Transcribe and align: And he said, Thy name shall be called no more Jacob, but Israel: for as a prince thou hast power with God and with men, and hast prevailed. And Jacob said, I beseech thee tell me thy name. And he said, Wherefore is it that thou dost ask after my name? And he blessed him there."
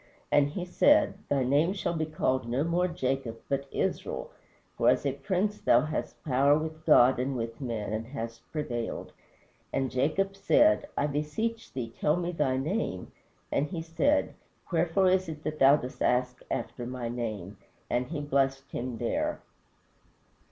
And 0.31 0.49
he 0.49 0.65
said, 0.65 1.13
Thy 1.29 1.43
name 1.43 1.73
shall 1.73 1.93
be 1.93 2.07
called 2.07 2.49
no 2.49 2.63
more 2.63 2.87
Jacob, 2.87 3.39
but 3.47 3.67
Israel: 3.71 4.31
for 4.75 4.89
as 4.89 5.05
a 5.05 5.11
prince 5.11 5.61
thou 5.61 5.81
hast 5.81 6.23
power 6.23 6.57
with 6.57 6.83
God 6.87 7.19
and 7.19 7.35
with 7.37 7.61
men, 7.61 7.93
and 7.93 8.07
hast 8.07 8.41
prevailed. 8.51 9.13
And 9.71 9.91
Jacob 9.91 10.35
said, 10.35 10.87
I 10.97 11.05
beseech 11.05 11.71
thee 11.71 11.93
tell 11.99 12.15
me 12.15 12.31
thy 12.31 12.57
name. 12.57 13.11
And 13.51 13.67
he 13.67 13.83
said, 13.83 14.33
Wherefore 14.71 15.07
is 15.07 15.29
it 15.29 15.43
that 15.43 15.59
thou 15.59 15.75
dost 15.75 16.01
ask 16.01 16.41
after 16.49 16.87
my 16.87 17.07
name? 17.07 17.57
And 17.87 18.07
he 18.07 18.21
blessed 18.21 18.71
him 18.71 18.97
there." 18.97 19.39